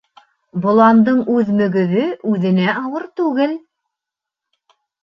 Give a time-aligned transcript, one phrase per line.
[0.63, 3.57] Боландың үҙ мөгөҙө үҙенә ауыр түгел.